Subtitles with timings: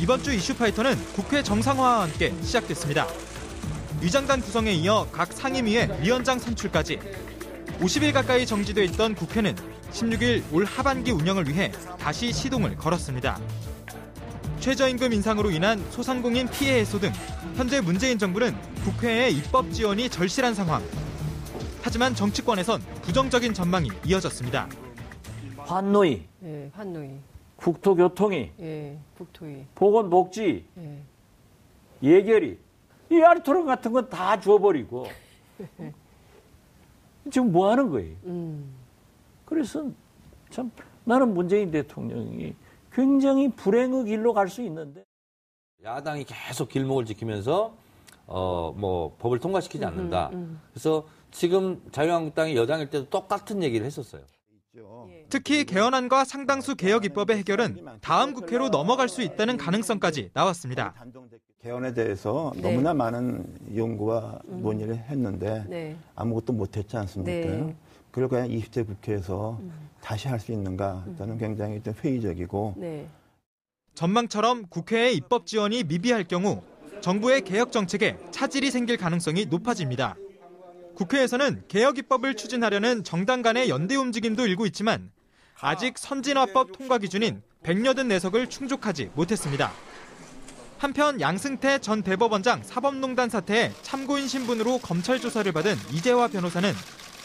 [0.00, 3.06] 이번 주 이슈파이터는 국회 정상화와 함께 시작됐습니다.
[4.00, 6.98] 위장단 구성에 이어 각 상임위의 위원장 선출까지
[7.80, 9.54] 50일 가까이 정지돼 있던 국회는
[9.92, 13.38] 16일 올 하반기 운영을 위해 다시 시동을 걸었습니다.
[14.60, 17.12] 최저임금 인상으로 인한 소상공인 피해 해소 등
[17.56, 20.82] 현재 문재인 정부는 국회의 입법 지원이 절실한 상황.
[21.82, 24.66] 하지만 정치권에선 부정적인 전망이 이어졌습니다.
[25.58, 27.10] 환노위, 예, 환노위,
[27.60, 31.02] 국토교통위, 예, 국토위, 보건복지, 예.
[32.02, 32.58] 예결위,
[33.10, 35.06] 이 아르토론 같은 건 다 줘버리고
[37.30, 38.16] 지금 뭐 하는 거예요?
[38.24, 38.74] 음,
[39.44, 39.84] 그래서
[40.50, 40.70] 참
[41.04, 42.54] 나는 문재인 대통령이
[42.92, 45.04] 굉장히 불행의 길로 갈 수 있는데
[45.84, 47.74] 야당이 계속 길목을 지키면서
[48.26, 50.30] 어 뭐 법을 통과시키지 않는다.
[50.32, 50.60] 음.
[50.72, 54.22] 그래서 지금 자유한국당이 여당일 때도 똑같은 얘기를 했었어요.
[55.28, 60.94] 특히 개헌안과 상당수 개혁 입법의 해결은 다음 국회로 넘어갈 수 있다는 가능성까지 나왔습니다.
[61.62, 62.62] 개헌에 대해서 네.
[62.62, 63.44] 너무나 많은
[63.76, 65.96] 연구와 논의를 했는데 네.
[66.14, 67.30] 아무것도 못했지 않습니까?
[67.32, 67.54] 네.
[67.54, 67.76] 음.
[68.10, 69.60] 그걸 그냥 20대 국회에서
[70.00, 71.04] 다시 할 수 있는가?
[71.18, 73.06] 저는 굉장히 좀 회의적이고 네.
[73.94, 76.62] 전망처럼 국회의 입법 지원이 미비할 경우
[77.02, 80.16] 정부의 개혁 정책에 차질이 생길 가능성이 높아집니다.
[81.00, 85.10] 국회에서는 개혁 입법을 추진하려는 정당 간의 연대 움직임도 일고 있지만
[85.58, 89.72] 아직 선진화법 통과 기준인 184석을 충족하지 못했습니다.
[90.76, 96.70] 한편 양승태 전 대법원장 사법농단 사태에 참고인 신분으로 검찰 조사를 받은 이재화 변호사는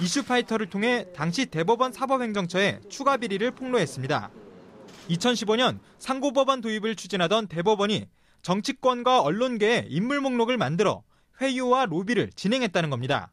[0.00, 4.30] 이슈파이터를 통해 당시 대법원 사법행정처에 추가 비리를 폭로했습니다.
[5.10, 8.06] 2015년 상고법안 도입을 추진하던 대법원이
[8.40, 11.02] 정치권과 언론계의 인물 목록을 만들어
[11.42, 13.30] 회유와 로비를 진행했다는 겁니다.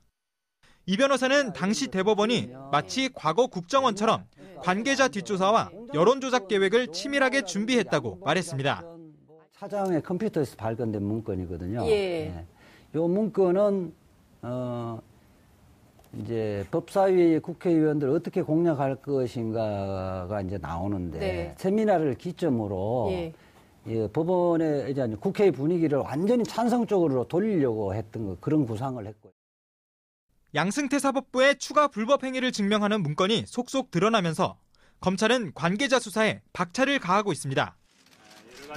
[0.87, 4.23] 이 변호사는 당시 대법원이 마치 과거 국정원처럼
[4.59, 8.83] 관계자 뒷조사와 여론조작 계획을 치밀하게 준비했다고 말했습니다.
[9.53, 11.87] 차장의 컴퓨터에서 발견된 문건이거든요.
[11.87, 12.45] 예.
[12.93, 13.93] 이 문건은
[14.43, 15.01] 어
[16.19, 21.55] 이제 법사위 국회의원들 어떻게 공략할 것인가가 이제 나오는데 네.
[21.57, 23.33] 세미나를 기점으로 예.
[23.87, 29.31] 예, 법원의 이제 국회 분위기를 완전히 찬성 쪽으로 돌리려고 했던 거, 그런 구상을 했고요.
[30.55, 34.57] 양승태 사법부의 추가 불법 행위를 증명하는 문건이 속속 드러나면서
[35.01, 37.75] 검찰은 관계자 수사에 박차를 가하고 있습니다.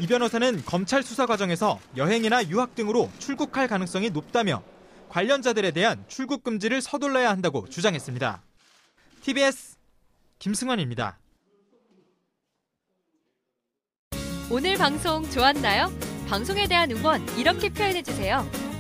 [0.01, 4.63] 이 변호사는 검찰 수사 과정에서 여행이나 유학 등으로 출국할 가능성이 높다며
[5.09, 8.43] 관련자들에 대한 출국 금지를 서둘러야 한다고 주장했습니다.
[9.23, 9.77] TBS
[10.41, 11.19] 김승환입니다.
[14.51, 15.93] 오늘 방송 좋았나요?
[16.29, 18.68] 방송에 대한 응원 이렇게 표현해 주세요.